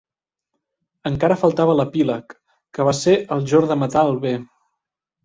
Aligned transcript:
Encara 1.09 1.35
faltava 1.41 1.75
l'epíleg, 1.79 2.33
que 2.79 2.87
va 2.87 2.95
ser 3.01 3.13
el 3.37 3.45
jorn 3.53 3.71
de 3.73 3.79
matar 3.83 4.05
el 4.15 4.19
bé. 4.25 4.33